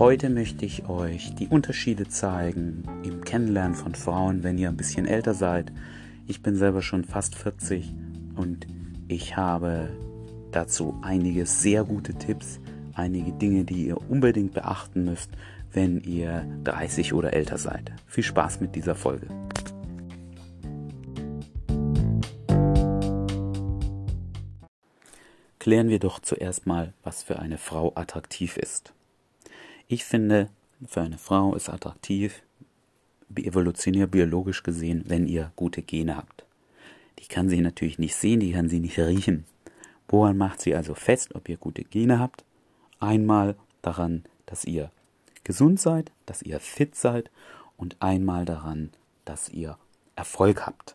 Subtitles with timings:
[0.00, 5.04] Heute möchte ich euch die Unterschiede zeigen im Kennenlernen von Frauen, wenn ihr ein bisschen
[5.04, 5.70] älter seid.
[6.26, 7.92] Ich bin selber schon fast 40
[8.34, 8.66] und
[9.08, 9.90] ich habe
[10.52, 12.60] dazu einige sehr gute Tipps,
[12.94, 15.32] einige Dinge, die ihr unbedingt beachten müsst,
[15.70, 17.92] wenn ihr 30 oder älter seid.
[18.06, 19.26] Viel Spaß mit dieser Folge.
[25.58, 28.94] Klären wir doch zuerst mal, was für eine Frau attraktiv ist.
[29.92, 30.48] Ich finde,
[30.86, 32.44] für eine Frau ist attraktiv,
[33.34, 36.44] evolutionär biologisch gesehen, wenn ihr gute Gene habt.
[37.18, 39.46] Die kann sie natürlich nicht sehen, die kann sie nicht riechen.
[40.06, 42.44] Woran macht sie also fest, ob ihr gute Gene habt?
[43.00, 44.92] Einmal daran, dass ihr
[45.42, 47.28] gesund seid, dass ihr fit seid
[47.76, 48.90] und einmal daran,
[49.24, 49.76] dass ihr
[50.14, 50.94] Erfolg habt.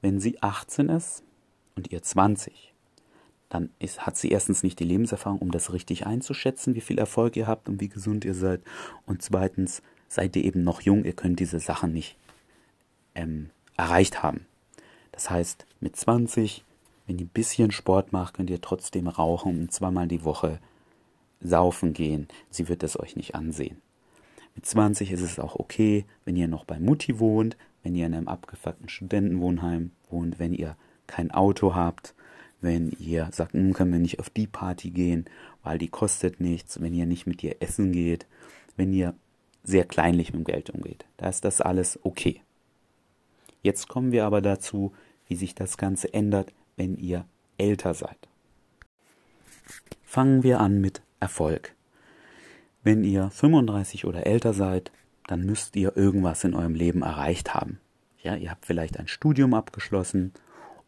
[0.00, 1.22] Wenn sie 18 ist
[1.76, 2.69] und ihr 20,
[3.50, 7.36] dann ist, hat sie erstens nicht die Lebenserfahrung, um das richtig einzuschätzen, wie viel Erfolg
[7.36, 8.62] ihr habt und wie gesund ihr seid.
[9.06, 12.16] Und zweitens seid ihr eben noch jung, ihr könnt diese Sachen nicht
[13.14, 14.46] ähm, erreicht haben.
[15.12, 16.64] Das heißt, mit 20,
[17.06, 20.60] wenn ihr ein bisschen Sport macht, könnt ihr trotzdem rauchen und zweimal die Woche
[21.40, 22.28] saufen gehen.
[22.50, 23.82] Sie wird es euch nicht ansehen.
[24.54, 28.14] Mit 20 ist es auch okay, wenn ihr noch bei Mutti wohnt, wenn ihr in
[28.14, 30.76] einem abgefuckten Studentenwohnheim wohnt, wenn ihr
[31.06, 32.14] kein Auto habt,
[32.60, 35.24] wenn ihr sagt, nun können wir nicht auf die Party gehen,
[35.62, 38.26] weil die kostet nichts, wenn ihr nicht mit ihr essen geht,
[38.76, 39.14] wenn ihr
[39.62, 41.04] sehr kleinlich mit dem Geld umgeht.
[41.16, 42.42] Da ist das alles okay.
[43.62, 44.92] Jetzt kommen wir aber dazu,
[45.26, 47.26] wie sich das Ganze ändert, wenn ihr
[47.58, 48.28] älter seid.
[50.02, 51.74] Fangen wir an mit Erfolg.
[52.82, 54.90] Wenn ihr 35 oder älter seid,
[55.26, 57.78] dann müsst ihr irgendwas in eurem Leben erreicht haben.
[58.22, 60.32] Ja, ihr habt vielleicht ein Studium abgeschlossen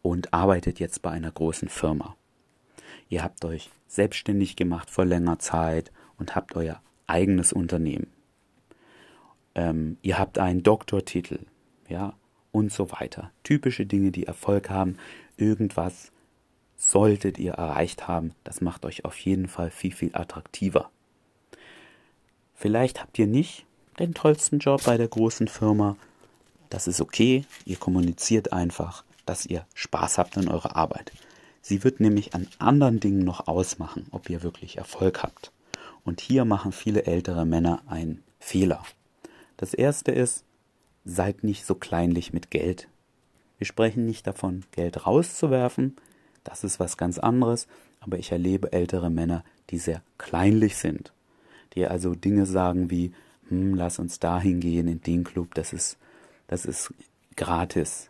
[0.03, 2.15] und arbeitet jetzt bei einer großen Firma.
[3.09, 8.07] Ihr habt euch selbstständig gemacht vor längerer Zeit und habt euer eigenes Unternehmen.
[9.55, 11.39] Ähm, ihr habt einen Doktortitel,
[11.87, 12.13] ja,
[12.51, 13.31] und so weiter.
[13.43, 14.97] Typische Dinge, die Erfolg haben.
[15.37, 16.11] Irgendwas
[16.75, 18.33] solltet ihr erreicht haben.
[18.43, 20.89] Das macht euch auf jeden Fall viel, viel attraktiver.
[22.53, 23.65] Vielleicht habt ihr nicht
[23.99, 25.97] den tollsten Job bei der großen Firma.
[26.69, 27.45] Das ist okay.
[27.65, 31.11] Ihr kommuniziert einfach dass ihr Spaß habt an eurer Arbeit.
[31.61, 35.51] Sie wird nämlich an anderen Dingen noch ausmachen, ob ihr wirklich Erfolg habt.
[36.03, 38.83] Und hier machen viele ältere Männer einen Fehler.
[39.55, 40.43] Das erste ist,
[41.05, 42.87] seid nicht so kleinlich mit Geld.
[43.57, 45.95] Wir sprechen nicht davon, Geld rauszuwerfen,
[46.43, 47.67] das ist was ganz anderes,
[48.01, 51.13] aber ich erlebe ältere Männer, die sehr kleinlich sind,
[51.73, 53.13] die also Dinge sagen wie,
[53.47, 55.97] hm, lass uns dahin gehen in den Club, das ist,
[56.47, 56.93] das ist
[57.35, 58.09] gratis.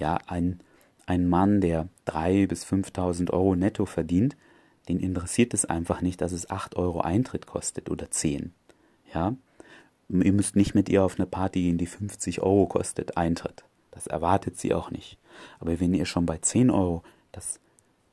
[0.00, 0.60] Ja, ein,
[1.04, 4.34] ein Mann, der drei bis 5.000 Euro netto verdient,
[4.88, 8.54] den interessiert es einfach nicht, dass es 8 Euro Eintritt kostet oder 10.
[9.12, 9.34] Ja,
[10.08, 13.64] ihr müsst nicht mit ihr auf eine Party gehen, die 50 Euro kostet, Eintritt.
[13.90, 15.18] Das erwartet sie auch nicht.
[15.58, 17.02] Aber wenn ihr schon bei 10 Euro
[17.32, 17.60] das,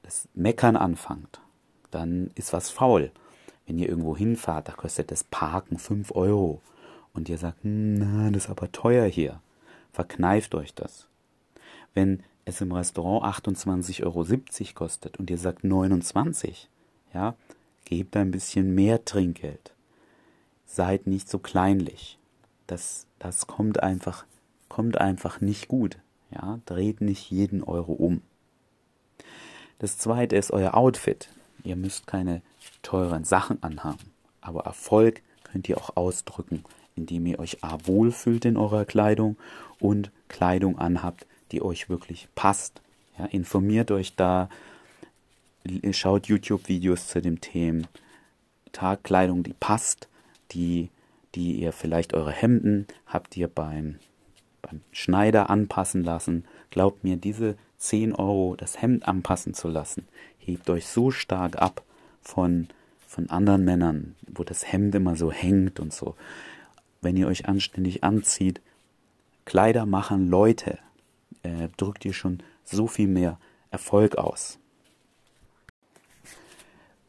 [0.04, 1.40] das Meckern anfangt,
[1.90, 3.12] dann ist was faul.
[3.66, 6.62] Wenn ihr irgendwo hinfahrt, da kostet das Parken 5 Euro.
[7.14, 9.40] Und ihr sagt, hm, na, das ist aber teuer hier.
[9.94, 11.08] Verkneift euch das.
[11.98, 14.24] Wenn es im Restaurant 28,70 Euro
[14.76, 16.70] kostet und ihr sagt 29,
[17.12, 17.36] ja,
[17.86, 19.74] gebt ein bisschen mehr Trinkgeld.
[20.68, 22.20] Seid nicht so kleinlich.
[22.68, 24.28] Das, das kommt einfach,
[24.70, 25.98] kommt einfach nicht gut.
[26.30, 28.22] Ja, dreht nicht jeden Euro um.
[29.80, 31.30] Das zweite ist euer Outfit.
[31.64, 32.44] Ihr müsst keine
[32.84, 36.64] teuren Sachen anhaben, aber Erfolg könnt ihr auch ausdrücken,
[36.96, 39.36] indem ihr euch A wohlfühlt in eurer Kleidung
[39.80, 42.82] und Kleidung anhabt, die euch wirklich passt.
[43.18, 44.50] Ja, informiert euch da,
[45.92, 47.88] schaut YouTube-Videos zu dem Thema.
[48.72, 50.08] Tagkleidung, die passt,
[50.52, 50.90] die,
[51.36, 54.00] die ihr vielleicht eure Hemden habt ihr beim,
[54.62, 56.46] beim Schneider anpassen lassen.
[56.70, 61.84] Glaubt mir, diese 10 Euro, das Hemd anpassen zu lassen, hebt euch so stark ab
[62.22, 62.68] von,
[63.08, 66.16] von anderen Männern, wo das Hemd immer so hängt und so.
[67.02, 68.62] Wenn ihr euch anständig anzieht,
[69.46, 70.80] Kleider machen Leute
[71.48, 73.40] äh, drückt ihr schon so viel mehr
[73.72, 74.60] Erfolg aus.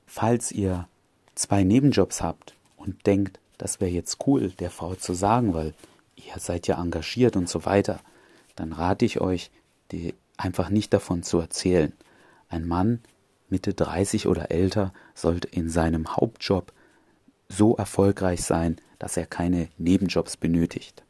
[0.06, 0.88] Falls ihr
[1.35, 5.75] zwei Nebenjobs habt und denkt, das wäre jetzt cool, der Frau zu sagen, weil
[6.17, 8.00] ihr seid ja engagiert und so weiter,
[8.56, 9.50] dann rate ich euch,
[9.93, 11.93] die einfach nicht davon zu erzählen.
[12.49, 13.00] Ein Mann
[13.50, 16.73] Mitte 30 oder älter sollte in seinem Hauptjob
[17.49, 21.02] so erfolgreich sein, dass er keine Nebenjobs benötigt.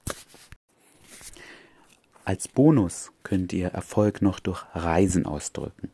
[2.28, 5.88] Als Bonus könnt ihr Erfolg noch durch Reisen ausdrücken.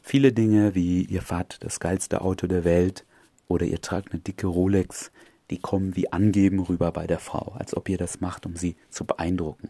[0.00, 3.04] Viele Dinge wie ihr fahrt das geilste Auto der Welt
[3.48, 5.12] oder ihr tragt eine dicke Rolex,
[5.50, 8.76] die kommen wie angeben rüber bei der Frau, als ob ihr das macht, um sie
[8.88, 9.68] zu beeindrucken.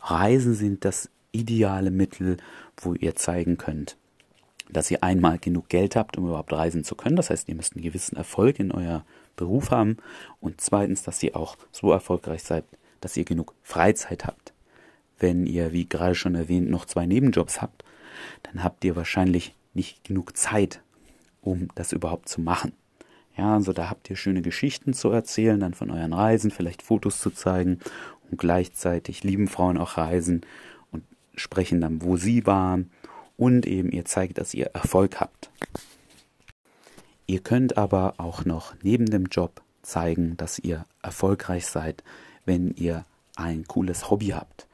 [0.00, 2.38] Reisen sind das ideale Mittel,
[2.76, 3.96] wo ihr zeigen könnt,
[4.68, 7.14] dass ihr einmal genug Geld habt, um überhaupt reisen zu können.
[7.14, 9.04] Das heißt, ihr müsst einen gewissen Erfolg in euer
[9.36, 9.98] Beruf haben.
[10.40, 12.64] Und zweitens, dass ihr auch so erfolgreich seid,
[13.00, 14.52] dass ihr genug Freizeit habt.
[15.18, 17.84] Wenn ihr, wie gerade schon erwähnt, noch zwei Nebenjobs habt,
[18.42, 20.80] dann habt ihr wahrscheinlich nicht genug Zeit,
[21.40, 22.72] um das überhaupt zu machen.
[23.36, 27.20] Ja, also da habt ihr schöne Geschichten zu erzählen, dann von euren Reisen, vielleicht Fotos
[27.20, 27.80] zu zeigen
[28.30, 30.40] und gleichzeitig lieben Frauen auch Reisen
[30.90, 31.04] und
[31.34, 32.90] sprechen dann, wo sie waren
[33.36, 35.50] und eben ihr zeigt, dass ihr Erfolg habt.
[37.26, 42.02] Ihr könnt aber auch noch neben dem Job zeigen, dass ihr erfolgreich seid,
[42.44, 43.04] wenn ihr
[43.36, 44.66] ein cooles Hobby habt.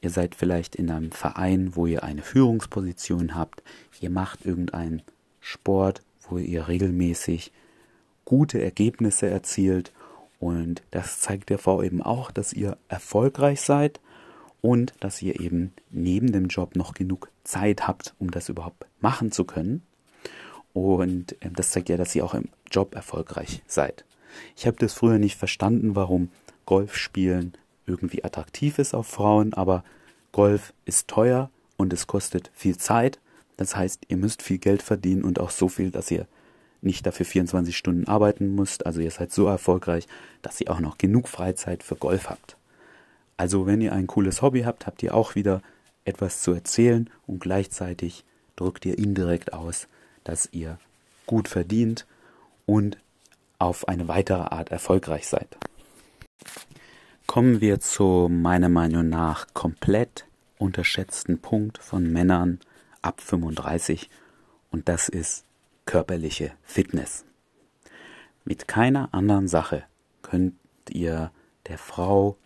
[0.00, 3.62] Ihr seid vielleicht in einem Verein, wo ihr eine Führungsposition habt.
[4.00, 5.02] Ihr macht irgendeinen
[5.40, 7.52] Sport, wo ihr regelmäßig
[8.24, 9.92] gute Ergebnisse erzielt.
[10.38, 14.00] Und das zeigt der Frau eben auch, dass ihr erfolgreich seid
[14.60, 19.32] und dass ihr eben neben dem Job noch genug Zeit habt, um das überhaupt machen
[19.32, 19.82] zu können.
[20.72, 24.04] Und ähm, das zeigt ja, dass ihr auch im Job erfolgreich seid.
[24.56, 26.30] Ich habe das früher nicht verstanden, warum
[26.66, 27.54] Golfspielen
[27.86, 29.84] irgendwie attraktiv ist auf Frauen, aber
[30.32, 33.18] Golf ist teuer und es kostet viel Zeit.
[33.56, 36.26] Das heißt, ihr müsst viel Geld verdienen und auch so viel, dass ihr
[36.82, 38.86] nicht dafür 24 Stunden arbeiten müsst.
[38.86, 40.06] Also ihr seid so erfolgreich,
[40.42, 42.56] dass ihr auch noch genug Freizeit für Golf habt.
[43.36, 45.62] Also wenn ihr ein cooles Hobby habt, habt ihr auch wieder
[46.04, 48.24] etwas zu erzählen und gleichzeitig
[48.56, 49.88] drückt ihr indirekt aus,
[50.24, 50.78] dass ihr
[51.26, 52.06] gut verdient
[52.64, 52.98] und
[53.58, 55.56] auf eine weitere Art erfolgreich seid.
[57.36, 62.60] Kommen wir zu meiner Meinung nach komplett unterschätzten Punkt von Männern
[63.02, 64.08] ab 35
[64.70, 65.44] und das ist
[65.84, 67.26] körperliche Fitness.
[68.46, 69.84] Mit keiner anderen Sache
[70.22, 70.54] könnt
[70.88, 71.30] ihr
[71.66, 72.38] der Frau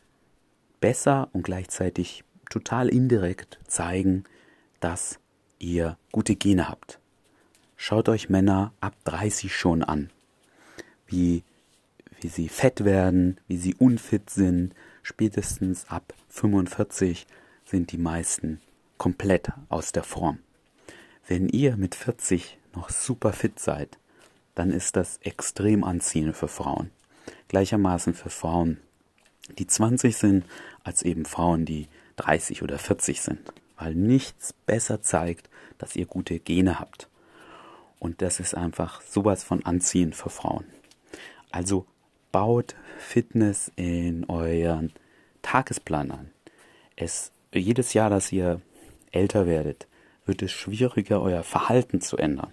[0.81, 4.25] besser und gleichzeitig total indirekt zeigen,
[4.81, 5.21] dass
[5.61, 6.99] ihr gute Gene habt.
[7.77, 10.11] Schaut euch Männer ab 30 schon an,
[11.07, 11.45] wie,
[12.21, 14.75] wie sie fett werden, wie sie unfit sind.
[15.03, 17.27] Spätestens ab 45
[17.65, 18.61] sind die meisten
[18.99, 20.39] komplett aus der Form.
[21.27, 23.99] Wenn ihr mit 40 noch super fit seid,
[24.55, 26.91] dann ist das extrem anziehend für Frauen.
[27.49, 28.79] Gleichermaßen für Frauen,
[29.59, 30.45] die 20 sind,
[30.85, 33.41] als eben Frauen, die 30 oder 40 sind,
[33.77, 37.09] weil nichts besser zeigt, dass ihr gute Gene habt.
[37.99, 40.65] Und das ist einfach sowas von anziehend für Frauen.
[41.51, 41.87] Also
[42.33, 44.93] baut Fitness in euren
[45.43, 46.31] Tagesplan an.
[46.97, 48.61] Es, jedes Jahr, dass ihr
[49.11, 49.87] älter werdet,
[50.27, 52.53] wird es schwieriger, euer Verhalten zu ändern.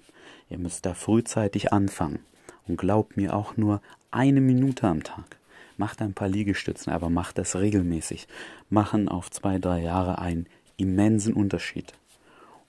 [0.50, 2.20] Ihr müsst da frühzeitig anfangen.
[2.68, 3.82] Und glaubt mir auch nur
[4.12, 5.38] eine Minute am Tag.
[5.78, 8.28] Macht ein paar Liegestützen, aber macht das regelmäßig.
[8.70, 11.94] Machen auf zwei, drei Jahre einen immensen Unterschied.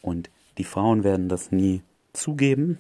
[0.01, 1.83] Und die Frauen werden das nie
[2.13, 2.79] zugeben.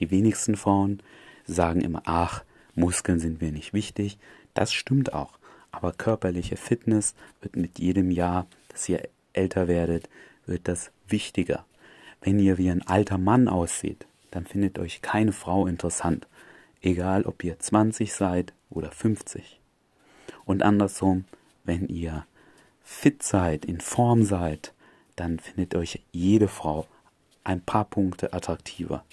[0.00, 1.02] Die wenigsten Frauen
[1.46, 2.42] sagen immer, ach,
[2.74, 4.18] Muskeln sind mir nicht wichtig.
[4.54, 5.38] Das stimmt auch.
[5.72, 10.08] Aber körperliche Fitness wird mit jedem Jahr, dass ihr älter werdet,
[10.46, 11.64] wird das wichtiger.
[12.20, 16.26] Wenn ihr wie ein alter Mann aussieht, dann findet euch keine Frau interessant,
[16.82, 19.60] egal ob ihr 20 seid oder 50.
[20.44, 21.24] Und andersrum,
[21.64, 22.26] wenn ihr
[22.82, 24.72] fit seid, in Form seid,
[25.16, 26.86] dann findet euch jede Frau
[27.44, 29.04] ein paar Punkte attraktiver.